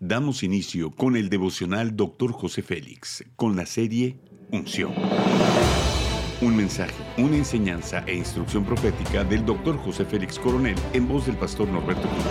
[0.00, 2.32] damos inicio con el devocional Dr.
[2.32, 4.16] José Félix, con la serie
[4.50, 4.92] Unción.
[6.42, 9.78] Un mensaje, una enseñanza e instrucción profética del Dr.
[9.78, 12.24] José Félix Coronel en voz del pastor Norberto Cruz.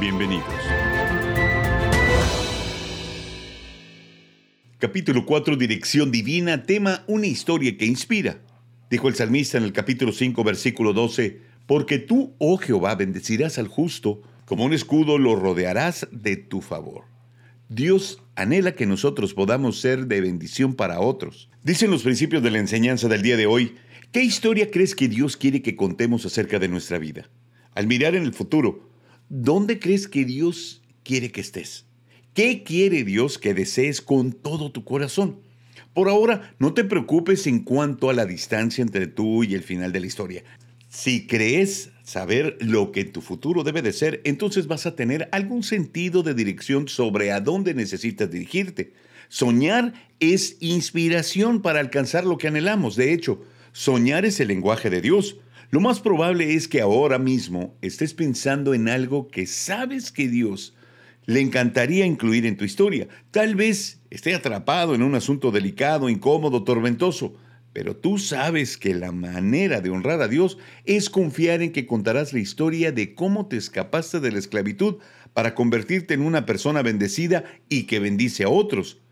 [0.00, 0.44] Bienvenidos.
[4.78, 8.40] Capítulo 4, Dirección Divina, tema Una historia que inspira.
[8.90, 13.68] Dijo el salmista en el capítulo 5, versículo 12, Porque tú, oh Jehová, bendecirás al
[13.68, 17.04] justo, como un escudo lo rodearás de tu favor.
[17.68, 21.50] Dios anhela que nosotros podamos ser de bendición para otros.
[21.64, 23.74] Dicen los principios de la enseñanza del día de hoy,
[24.12, 27.28] ¿qué historia crees que Dios quiere que contemos acerca de nuestra vida?
[27.74, 28.88] Al mirar en el futuro,
[29.28, 31.84] ¿dónde crees que Dios quiere que estés?
[32.32, 35.40] ¿Qué quiere Dios que desees con todo tu corazón?
[35.92, 39.90] Por ahora, no te preocupes en cuanto a la distancia entre tú y el final
[39.90, 40.44] de la historia.
[40.88, 45.64] Si crees saber lo que tu futuro debe de ser, entonces vas a tener algún
[45.64, 48.92] sentido de dirección sobre a dónde necesitas dirigirte.
[49.28, 52.94] Soñar es inspiración para alcanzar lo que anhelamos.
[52.94, 55.38] De hecho, soñar es el lenguaje de Dios.
[55.72, 60.76] Lo más probable es que ahora mismo estés pensando en algo que sabes que Dios
[61.24, 63.08] le encantaría incluir en tu historia.
[63.32, 67.34] Tal vez esté atrapado en un asunto delicado, incómodo, tormentoso.
[67.76, 72.32] Pero tú sabes que la manera de honrar a Dios es confiar en que contarás
[72.32, 74.94] la historia de cómo te escapaste de la esclavitud
[75.34, 79.02] para convertirte en una persona bendecida y que bendice a otros.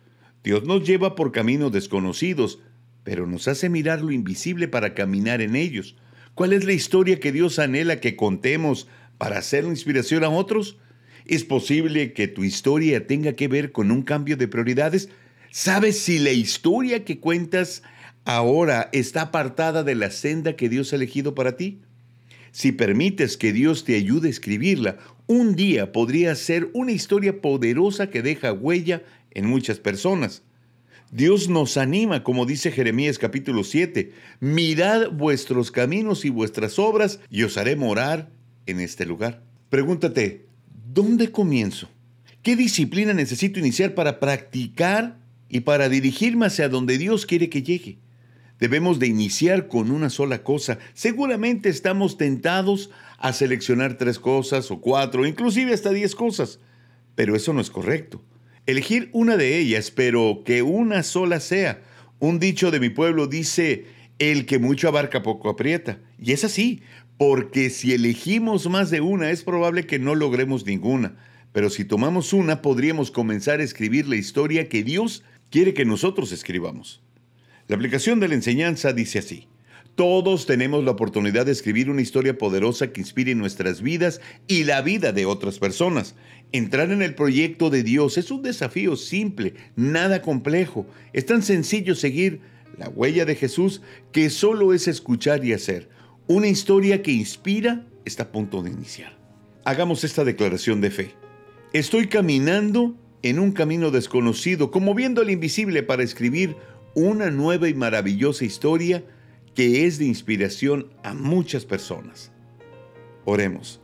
[0.42, 2.58] Dios nos lleva por caminos desconocidos,
[3.02, 5.94] pero nos hace mirar lo invisible para caminar en ellos.
[6.34, 10.78] ¿Cuál es la historia que Dios anhela que contemos para hacer inspiración a otros?
[11.26, 15.10] ¿Es posible que tu historia tenga que ver con un cambio de prioridades?
[15.50, 17.82] ¿Sabes si la historia que cuentas
[18.24, 21.80] ahora está apartada de la senda que Dios ha elegido para ti?
[22.52, 28.10] Si permites que Dios te ayude a escribirla, un día podría ser una historia poderosa
[28.10, 30.42] que deja huella en muchas personas.
[31.10, 37.42] Dios nos anima, como dice Jeremías capítulo 7, mirad vuestros caminos y vuestras obras y
[37.42, 38.30] os haré morar
[38.66, 39.42] en este lugar.
[39.68, 40.46] Pregúntate,
[40.92, 41.88] ¿dónde comienzo?
[42.42, 47.98] ¿Qué disciplina necesito iniciar para practicar y para dirigirme hacia donde Dios quiere que llegue?
[48.60, 50.78] Debemos de iniciar con una sola cosa.
[50.94, 56.60] Seguramente estamos tentados a seleccionar tres cosas o cuatro, inclusive hasta diez cosas.
[57.14, 58.22] Pero eso no es correcto.
[58.66, 61.82] Elegir una de ellas, pero que una sola sea.
[62.18, 63.86] Un dicho de mi pueblo dice,
[64.18, 65.98] el que mucho abarca poco aprieta.
[66.18, 66.80] Y es así,
[67.18, 71.16] porque si elegimos más de una es probable que no logremos ninguna.
[71.52, 76.32] Pero si tomamos una podríamos comenzar a escribir la historia que Dios quiere que nosotros
[76.32, 77.03] escribamos.
[77.66, 79.48] La aplicación de la enseñanza dice así.
[79.94, 84.82] Todos tenemos la oportunidad de escribir una historia poderosa que inspire nuestras vidas y la
[84.82, 86.14] vida de otras personas.
[86.52, 90.86] Entrar en el proyecto de Dios es un desafío simple, nada complejo.
[91.12, 92.40] Es tan sencillo seguir
[92.76, 93.82] la huella de Jesús
[94.12, 95.88] que solo es escuchar y hacer.
[96.26, 99.16] Una historia que inspira está a punto de iniciar.
[99.64, 101.10] Hagamos esta declaración de fe.
[101.72, 106.56] Estoy caminando en un camino desconocido, como viendo el invisible para escribir
[106.94, 109.04] una nueva y maravillosa historia
[109.54, 112.32] que es de inspiración a muchas personas.
[113.24, 113.80] Oremos.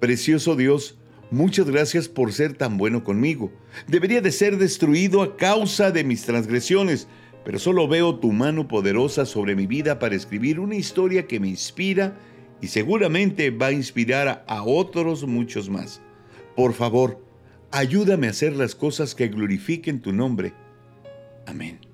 [0.00, 0.98] Precioso Dios,
[1.30, 3.50] muchas gracias por ser tan bueno conmigo.
[3.86, 7.08] Debería de ser destruido a causa de mis transgresiones,
[7.44, 11.48] pero solo veo tu mano poderosa sobre mi vida para escribir una historia que me
[11.48, 12.18] inspira
[12.60, 16.00] y seguramente va a inspirar a otros muchos más.
[16.56, 17.22] Por favor,
[17.70, 20.52] ayúdame a hacer las cosas que glorifiquen tu nombre.
[21.46, 21.93] Amén.